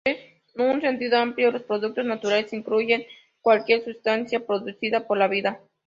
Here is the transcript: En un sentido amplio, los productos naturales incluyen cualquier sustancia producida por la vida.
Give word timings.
En 0.05 0.19
un 0.65 0.81
sentido 0.81 1.19
amplio, 1.19 1.51
los 1.51 1.61
productos 1.61 2.03
naturales 2.05 2.53
incluyen 2.53 3.05
cualquier 3.39 3.83
sustancia 3.85 4.43
producida 4.47 5.05
por 5.05 5.19
la 5.19 5.27
vida. 5.27 5.59